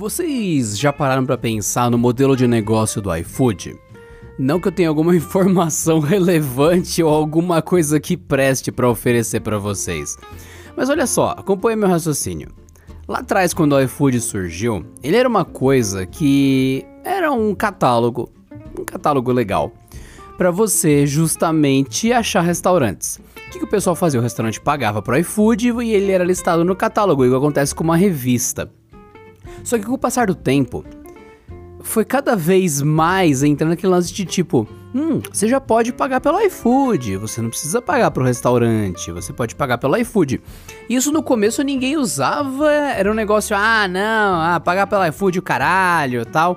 [0.00, 3.78] Vocês já pararam para pensar no modelo de negócio do iFood?
[4.38, 9.58] Não que eu tenha alguma informação relevante ou alguma coisa que preste para oferecer para
[9.58, 10.16] vocês.
[10.74, 12.48] Mas olha só, acompanhe meu raciocínio.
[13.06, 18.32] Lá atrás, quando o iFood surgiu, ele era uma coisa que era um catálogo,
[18.78, 19.70] um catálogo legal,
[20.38, 23.20] para você justamente achar restaurantes.
[23.36, 24.18] O que, que, o pessoal fazia?
[24.18, 27.98] O restaurante pagava pro iFood e ele era listado no catálogo, igual acontece com uma
[27.98, 28.72] revista.
[29.64, 30.84] Só que com o passar do tempo,
[31.82, 36.40] foi cada vez mais entrando naquele lance de tipo, hum, você já pode pagar pelo
[36.40, 40.40] iFood, você não precisa pagar pro restaurante, você pode pagar pelo iFood.
[40.88, 45.42] Isso no começo ninguém usava, era um negócio, ah, não, ah, pagar pelo iFood o
[45.42, 46.56] caralho, tal.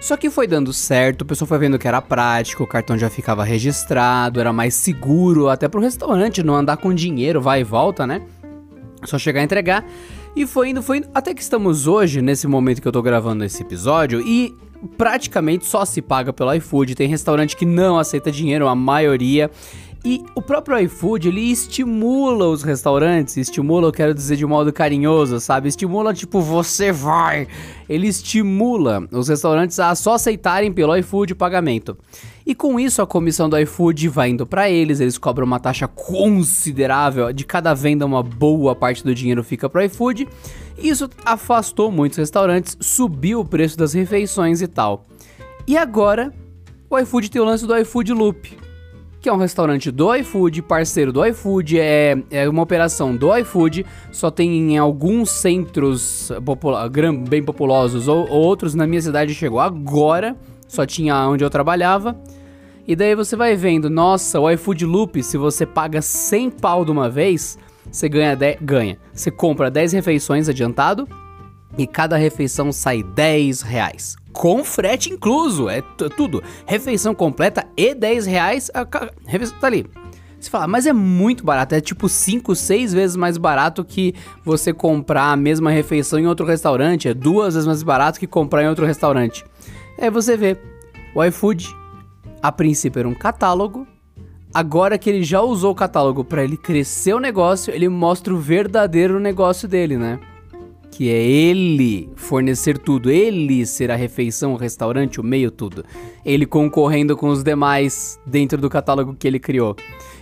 [0.00, 3.08] Só que foi dando certo, o pessoal foi vendo que era prático, o cartão já
[3.08, 8.06] ficava registrado, era mais seguro até pro restaurante não andar com dinheiro, vai e volta,
[8.06, 8.20] né?
[9.04, 9.84] Só chegar a entregar.
[10.36, 11.08] E foi indo, foi indo.
[11.14, 14.54] Até que estamos hoje, nesse momento que eu tô gravando esse episódio, e
[14.96, 16.94] praticamente só se paga pelo iFood.
[16.94, 19.50] Tem restaurante que não aceita dinheiro, a maioria.
[20.06, 25.40] E o próprio iFood, ele estimula os restaurantes, estimula, eu quero dizer de modo carinhoso,
[25.40, 25.66] sabe?
[25.66, 27.48] Estimula tipo, você vai.
[27.88, 31.96] Ele estimula os restaurantes a só aceitarem pelo iFood o pagamento.
[32.44, 35.88] E com isso a comissão do iFood vai indo para eles, eles cobram uma taxa
[35.88, 40.28] considerável, de cada venda uma boa parte do dinheiro fica pro iFood.
[40.76, 45.06] Isso afastou muitos restaurantes, subiu o preço das refeições e tal.
[45.66, 46.30] E agora,
[46.90, 48.64] o iFood tem o lance do iFood Loop
[49.24, 53.86] que é um restaurante do iFood, parceiro do iFood, é, é uma operação do iFood,
[54.12, 56.90] só tem em alguns centros popula
[57.26, 60.36] bem populosos ou, ou outros na minha cidade chegou agora,
[60.68, 62.14] só tinha onde eu trabalhava.
[62.86, 66.90] E daí você vai vendo, nossa, o iFood Loop, se você paga 100 pau de
[66.90, 67.58] uma vez,
[67.90, 68.98] você ganha, ganha.
[69.10, 71.08] Você compra 10 refeições adiantado
[71.76, 75.70] e cada refeição sai 10 reais com frete incluso.
[75.70, 75.80] É
[76.16, 76.42] tudo.
[76.66, 78.70] Refeição completa e 10 reais.
[78.74, 78.86] A
[79.24, 79.86] refeição tá ali.
[80.38, 84.74] Você fala, mas é muito barato, é tipo 5, 6 vezes mais barato que você
[84.74, 88.68] comprar a mesma refeição em outro restaurante, é duas vezes mais barato que comprar em
[88.68, 89.42] outro restaurante.
[89.98, 90.58] Aí você vê,
[91.14, 91.74] o iFood,
[92.42, 93.86] a princípio era um catálogo,
[94.52, 98.38] agora que ele já usou o catálogo para ele crescer o negócio, ele mostra o
[98.38, 100.20] verdadeiro negócio dele, né?
[100.94, 105.84] Que é ele fornecer tudo, ele ser a refeição, o restaurante, o meio, tudo.
[106.24, 109.74] Ele concorrendo com os demais dentro do catálogo que ele criou.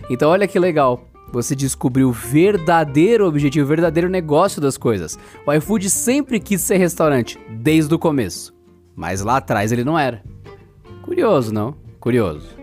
[0.08, 1.06] Então olha que legal.
[1.30, 5.18] Você descobriu o verdadeiro objetivo, o verdadeiro negócio das coisas.
[5.46, 8.54] O iFood sempre quis ser restaurante, desde o começo.
[8.96, 10.22] Mas lá atrás ele não era.
[11.02, 11.74] Curioso, não?
[12.00, 12.61] Curioso.